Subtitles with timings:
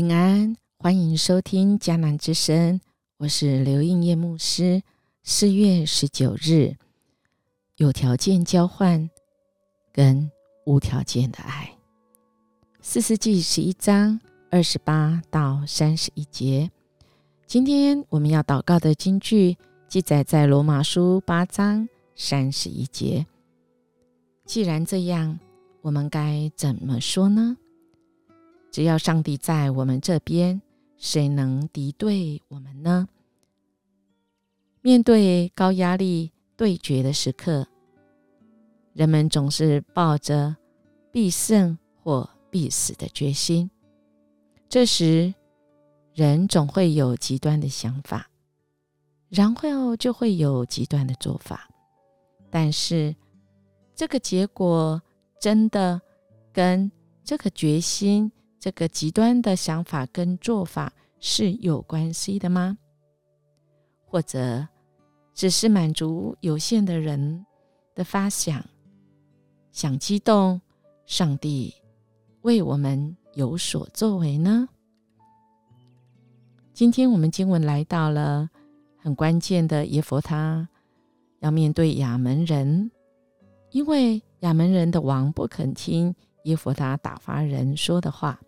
[0.00, 2.80] 平安，欢迎收听迦南之声，
[3.18, 4.82] 我是刘应叶牧师。
[5.22, 6.74] 四月十九日，
[7.76, 9.10] 有条件交换
[9.92, 10.30] 跟
[10.64, 11.76] 无条件的爱。
[12.80, 14.18] 四世纪十一章
[14.50, 16.70] 二十八到三十一节。
[17.46, 21.86] 今天我们要祷告的经句记载在罗马书八章
[22.16, 23.26] 三十一节。
[24.46, 25.38] 既然这样，
[25.82, 27.58] 我们该怎么说呢？
[28.70, 30.62] 只要上帝在我们这边，
[30.96, 33.08] 谁能敌对我们呢？
[34.80, 37.66] 面对高压力对决的时刻，
[38.92, 40.56] 人们总是抱着
[41.10, 43.70] 必胜或必死的决心。
[44.68, 45.34] 这时，
[46.14, 48.30] 人总会有极端的想法，
[49.28, 51.68] 然后就会有极端的做法。
[52.48, 53.14] 但是，
[53.94, 55.02] 这个结果
[55.40, 56.00] 真的
[56.52, 56.90] 跟
[57.24, 58.30] 这个决心？
[58.60, 62.76] 这个极端的想法跟做法是有关系的吗？
[64.04, 64.68] 或者
[65.32, 67.46] 只是满足有限的人
[67.94, 68.62] 的发想，
[69.72, 70.60] 想激动
[71.06, 71.74] 上帝
[72.42, 74.68] 为我们有所作为呢？
[76.74, 78.50] 今天我们经文来到了
[78.98, 80.68] 很关键的耶佛他
[81.38, 82.90] 要面对亚门人，
[83.70, 86.14] 因为亚门人的王不肯听
[86.44, 88.38] 耶佛他打发人说的话。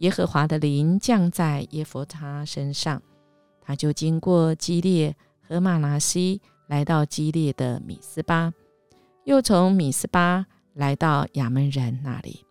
[0.00, 3.02] 耶和华的灵降在耶佛他身上，
[3.60, 5.14] 他就经过基列
[5.46, 8.50] 和马拿西，来到基列的米斯巴，
[9.24, 12.46] 又从米斯巴来到亚门人那里。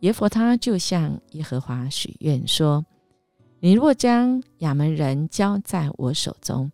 [0.00, 2.84] 耶佛他就向耶和华许愿说
[3.60, 6.70] ：“你若将亚门人交在我手中，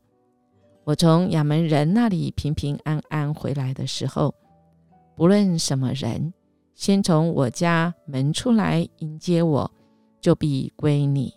[0.83, 4.35] 我从亚门人那里平平安安回来的时候，
[5.15, 6.35] 不论什么人。”
[6.75, 9.71] 先从我家门出来迎接我，
[10.21, 11.33] 就必归你；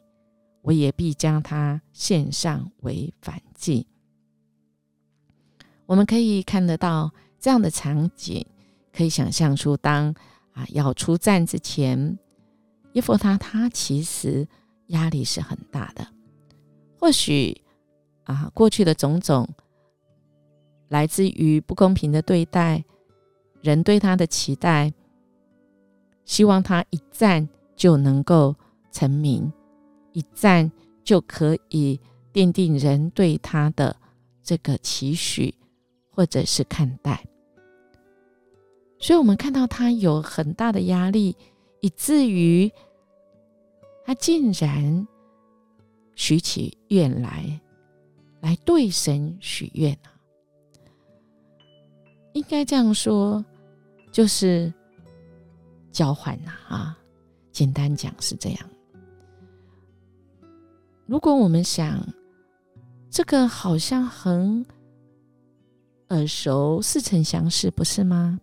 [0.64, 3.86] 我也必将他献上为反祭。
[5.86, 8.46] 我们可以看得到这样的场景，
[8.92, 10.14] 可以想象出当
[10.54, 12.18] 啊要出战之前，
[12.94, 14.48] 耶弗他他其实
[14.88, 16.06] 压力是很大的。
[17.00, 17.62] 或许
[18.24, 19.48] 啊过去的种种
[20.90, 22.84] 来自于不公平的对待，
[23.62, 24.92] 人对他的期待。
[26.28, 28.54] 希望他一战就能够
[28.92, 29.52] 成名，
[30.12, 30.70] 一战
[31.02, 32.00] 就可以
[32.34, 33.96] 奠定人对他的
[34.44, 35.56] 这个期许，
[36.10, 37.24] 或者是看待。
[39.00, 41.36] 所以，我们看到他有很大的压力，
[41.80, 42.70] 以至于
[44.06, 45.08] 他竟然
[46.14, 47.62] 许起愿来，
[48.42, 50.12] 来对神许愿啊！
[52.34, 53.46] 应该这样说，
[54.12, 54.74] 就是。
[55.98, 56.96] 交换呐，啊，
[57.52, 58.60] 简单讲是这样。
[61.08, 62.00] 如果我们想，
[63.10, 64.64] 这个好像很
[66.10, 68.40] 耳熟，似曾相识，不是吗？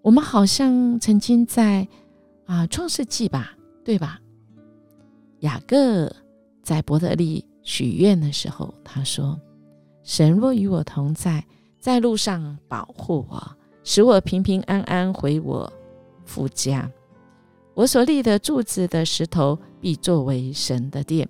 [0.00, 1.86] 我们好像曾经在
[2.46, 4.18] 啊创世纪吧，对吧？
[5.40, 6.10] 雅各
[6.62, 9.38] 在伯特利许愿的时候，他说
[10.02, 11.44] ：“神若与我同在，
[11.78, 13.54] 在路上保护我。”
[13.88, 15.72] 使我平平安安回我
[16.26, 16.86] 父家。
[17.72, 21.26] 我所立的柱子的石头必作为神的殿，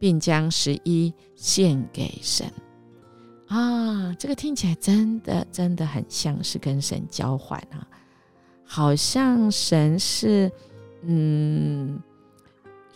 [0.00, 2.44] 并将十一献给神。
[3.46, 7.86] 啊，这个听起来真的真的很像是跟神交换啊，
[8.64, 10.50] 好像神是
[11.02, 12.00] 嗯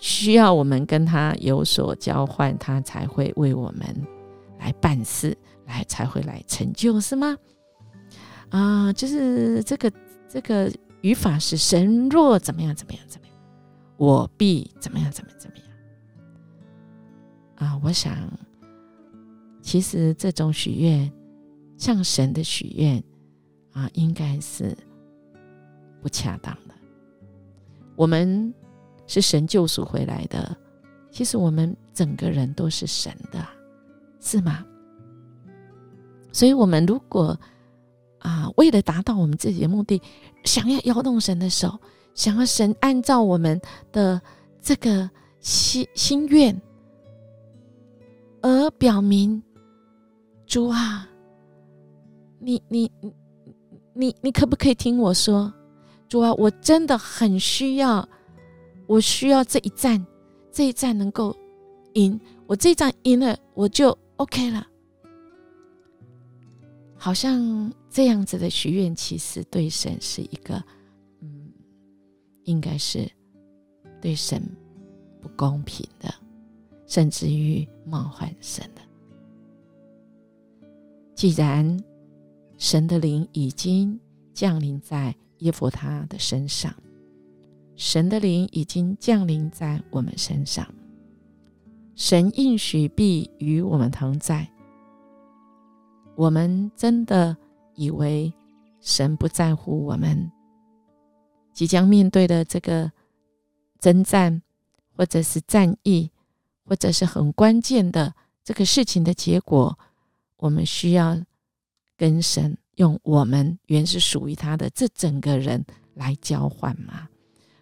[0.00, 3.86] 需要我们跟他有所交换，他才会为我们
[4.58, 7.36] 来办事，来才会来成就，是吗？
[8.50, 9.92] 啊，就是这个
[10.28, 13.36] 这个语法是神若怎么样怎么样怎么样，
[13.96, 15.66] 我必怎么样怎么怎么样。
[17.56, 18.16] 啊，我想
[19.60, 21.12] 其实这种许愿，
[21.76, 23.02] 向神的许愿
[23.72, 24.76] 啊，应该是
[26.00, 26.74] 不恰当的。
[27.96, 28.52] 我们
[29.06, 30.56] 是神救赎回来的，
[31.10, 33.44] 其实我们整个人都是神的，
[34.20, 34.64] 是吗？
[36.30, 37.38] 所以，我们如果
[38.26, 40.02] 啊，为了达到我们自己的目的，
[40.42, 41.78] 想要摇动神的手，
[42.12, 43.60] 想要神按照我们
[43.92, 44.20] 的
[44.60, 45.08] 这个
[45.38, 46.60] 心心愿，
[48.42, 49.40] 而表明
[50.44, 51.08] 主啊，
[52.40, 52.90] 你你
[53.94, 55.52] 你你可不可以听我说，
[56.08, 58.08] 主啊，我真的很需要，
[58.88, 60.04] 我需要这一战，
[60.50, 61.32] 这一战能够
[61.94, 64.66] 赢，我这一战赢了，我就 OK 了。
[67.06, 70.60] 好像这样子的许愿，其实对神是一个，
[71.20, 71.52] 嗯，
[72.42, 73.08] 应该是
[74.00, 74.42] 对神
[75.20, 76.12] 不公平的，
[76.84, 78.82] 甚至于冒犯神的。
[81.14, 81.80] 既然
[82.58, 83.96] 神的灵已经
[84.34, 86.74] 降临在耶弗他的身上，
[87.76, 90.66] 神的灵已经降临在我们身上，
[91.94, 94.50] 神应许必与我们同在。
[96.16, 97.36] 我们真的
[97.74, 98.32] 以为
[98.80, 100.32] 神不在乎我们
[101.52, 102.90] 即将面对的这个
[103.78, 104.42] 征战，
[104.96, 106.10] 或者是战役，
[106.64, 109.78] 或者是很关键的这个事情的结果，
[110.38, 111.20] 我们需要
[111.96, 115.64] 跟神用我们原是属于他的这整个人
[115.94, 117.08] 来交换吗？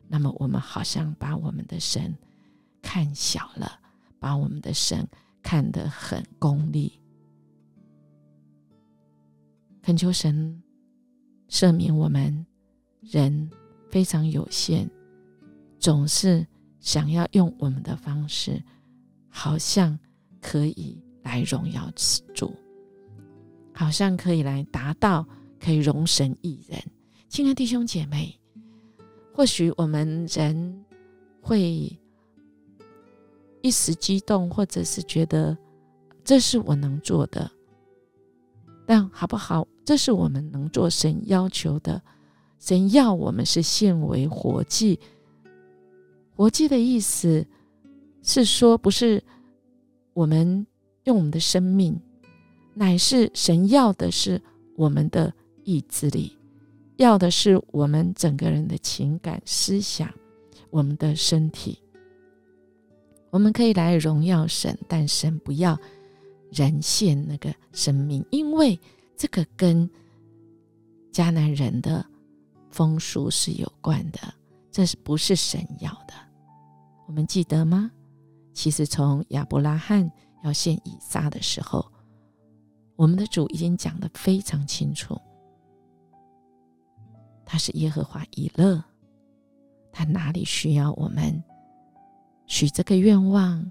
[0.06, 2.16] 那么我们好像把我们的神
[2.82, 3.80] 看小了，
[4.20, 5.08] 把我们的神
[5.42, 7.00] 看得很功利。
[9.84, 10.62] 恳求神
[11.50, 12.46] 赦免我们，
[13.02, 13.50] 人
[13.90, 14.88] 非常有限，
[15.78, 16.46] 总是
[16.80, 18.62] 想要用我们的方式，
[19.28, 19.98] 好像
[20.40, 22.50] 可以来荣耀此主，
[23.74, 25.28] 好像可以来达到
[25.60, 26.82] 可以容神一人。
[27.28, 28.40] 亲爱的弟兄姐妹，
[29.34, 30.82] 或许我们人
[31.42, 31.94] 会
[33.60, 35.54] 一时激动，或者是觉得
[36.24, 37.50] 这是我能做的。
[38.86, 39.68] 但好不好？
[39.84, 42.00] 这是我们能做神要求的。
[42.58, 44.98] 神要我们是献为活祭。
[46.34, 47.46] 活祭的意思
[48.22, 49.22] 是说，不是
[50.14, 50.66] 我们
[51.04, 52.00] 用我们的生命，
[52.72, 54.40] 乃是神要的是
[54.76, 55.32] 我们的
[55.62, 56.36] 意志力，
[56.96, 60.12] 要的是我们整个人的情感、思想、
[60.70, 61.78] 我们的身体。
[63.30, 65.78] 我们可以来荣耀神，但神不要。
[66.52, 68.78] 人献那个生命，因为
[69.16, 69.88] 这个跟
[71.12, 72.04] 迦南人的
[72.70, 74.20] 风俗是有关的，
[74.70, 76.14] 这是不是神要的？
[77.06, 77.90] 我们记得吗？
[78.52, 80.10] 其实从亚伯拉罕
[80.42, 81.84] 要献以撒的时候，
[82.96, 85.20] 我们的主已经讲得非常清楚，
[87.44, 88.82] 他是耶和华以勒，
[89.92, 91.42] 他哪里需要我们
[92.46, 93.70] 许这个愿望？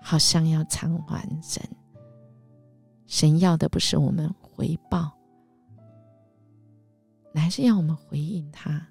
[0.00, 1.60] 好像要偿还神，
[3.08, 5.10] 神要的不是我们回报，
[7.32, 8.86] 乃是要我们回应他，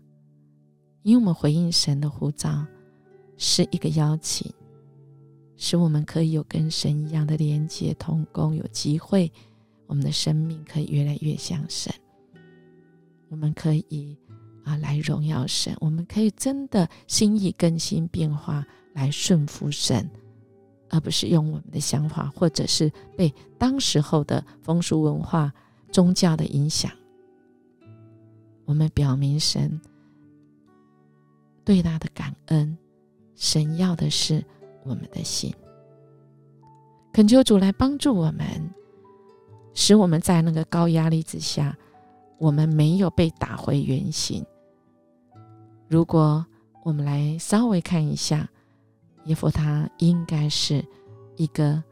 [1.03, 2.65] 因为我们回应神的呼召
[3.37, 4.51] 是一个邀请，
[5.55, 9.31] 使我们可以有跟神一样的连接、同工，有机会，
[9.85, 11.93] 我们的生命可以越来越像神，
[13.29, 14.17] 我们可以
[14.63, 20.09] 啊来荣耀神，我们可以真的心意更新变化，来顺服神。
[20.89, 25.51] 而不是用我们的想法，或者是被当时候的风俗文化、
[25.91, 26.91] 宗教的影响，
[28.65, 29.79] 我们表明神
[31.65, 32.77] 对他的感恩。
[33.35, 34.43] 神要的是
[34.83, 35.53] 我们的心，
[37.13, 38.45] 恳求主来帮助我们，
[39.73, 41.77] 使我们在那个高压力之下，
[42.39, 44.43] 我们没有被打回原形。
[45.87, 46.45] 如果
[46.83, 48.49] 我们来稍微看一下。
[49.27, 50.83] 耶夫他应该是
[51.35, 51.83] 一个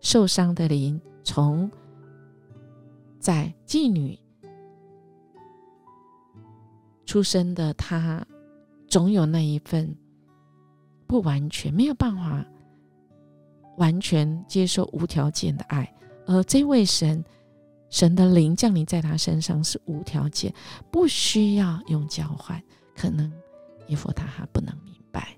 [0.00, 1.70] 受伤的灵，从
[3.18, 4.18] 在妓女
[7.06, 8.24] 出生的他，
[8.86, 9.96] 总有那一份
[11.06, 12.44] 不完全，没有办法
[13.78, 15.90] 完全接受无条件的爱，
[16.26, 17.24] 而这位神
[17.88, 20.52] 神的灵降临在他身上是无条件，
[20.90, 22.62] 不需要用交换，
[22.94, 23.32] 可能
[23.86, 25.34] 耶夫他还不能明白。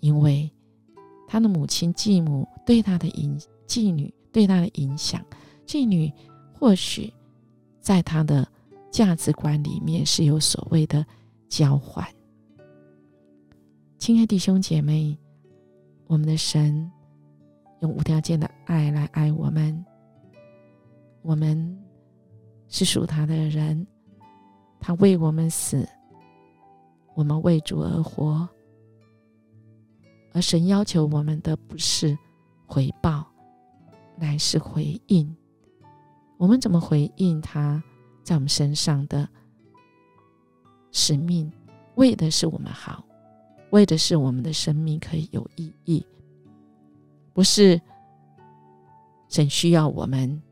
[0.00, 0.50] 因为
[1.26, 5.24] 他的母亲继母对他的影继女对他的影响，
[5.64, 6.12] 继女
[6.52, 7.12] 或许
[7.80, 8.46] 在他的
[8.90, 11.04] 价值观里面是有所谓的
[11.48, 12.06] 交换。
[13.98, 15.18] 亲爱弟兄姐妹，
[16.06, 16.90] 我们的神
[17.80, 19.84] 用无条件的爱来爱我们，
[21.22, 21.76] 我们
[22.68, 23.86] 是属他的人，
[24.78, 25.88] 他为我们死，
[27.14, 28.48] 我们为主而活。
[30.36, 32.14] 而神要求我们的不是
[32.66, 33.26] 回报，
[34.18, 35.34] 乃是回应。
[36.36, 37.82] 我们怎么回应他
[38.22, 39.26] 在我们身上的
[40.92, 41.50] 使命？
[41.94, 43.02] 为的是我们好，
[43.70, 46.04] 为的是我们的生命可以有意义。
[47.32, 47.80] 不是
[49.30, 50.42] 神需要我们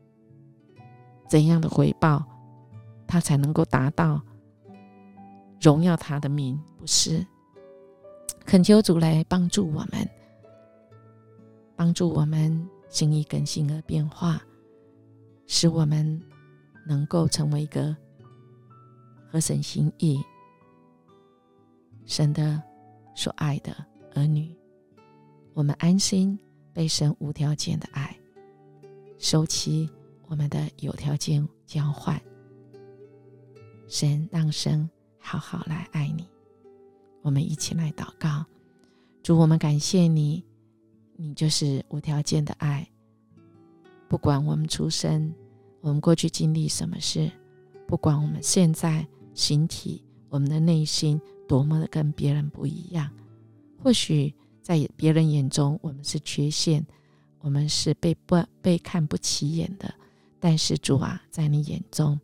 [1.29, 2.25] 怎样的回报，
[3.05, 4.19] 他才能够达到
[5.61, 6.59] 荣耀他的名？
[6.79, 7.23] 不是。
[8.45, 10.09] 恳求主来帮助我们，
[11.75, 14.41] 帮助我们心意更新而变化，
[15.47, 16.21] 使我们
[16.87, 17.95] 能够成为一个
[19.27, 20.23] 合神心意、
[22.05, 22.61] 神的
[23.15, 23.75] 所爱的
[24.13, 24.55] 儿女，
[25.53, 26.37] 我们安心
[26.71, 28.15] 被神无条件的爱，
[29.17, 29.89] 收起
[30.27, 32.21] 我们的有条件交换。
[33.87, 36.27] 神让神好好来爱你，
[37.25, 38.45] 我们一起来祷告。
[39.23, 40.43] 主，我们感谢你，
[41.15, 42.87] 你就是无条件的爱。
[44.07, 45.33] 不管我们出生，
[45.81, 47.31] 我们过去经历什么事，
[47.87, 49.03] 不管我们现在
[49.33, 51.19] 形体，我们的内心。
[51.47, 53.07] 多么的跟别人不一样？
[53.83, 56.83] 或许在别人眼中，我们是缺陷，
[57.39, 59.93] 我们是被不被看不起眼的。
[60.39, 62.19] 但是主啊，在你眼中，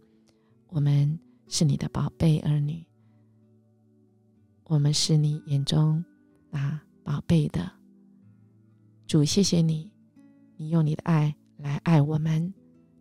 [0.70, 2.84] 我们是你的宝贝儿女，
[4.72, 6.02] 我们是你眼中
[6.52, 7.70] 啊宝贝的。
[9.06, 9.92] 主，谢谢你，
[10.56, 12.54] 你用你的爱来爱我们，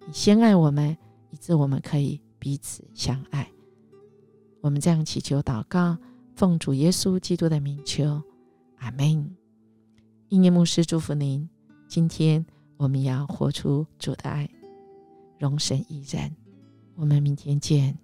[0.04, 0.98] 你先爱我们，
[1.30, 3.48] 以致我们可以彼此相爱。
[4.60, 5.96] 我们这样祈求祷告。
[6.34, 8.20] 奉主耶稣基督的名求，
[8.78, 9.36] 阿门。
[10.30, 11.48] 应念牧师祝福您。
[11.86, 12.44] 今天
[12.78, 14.50] 我们要活出主的爱，
[15.38, 16.34] 容神一人。
[16.96, 17.96] 我们明天见。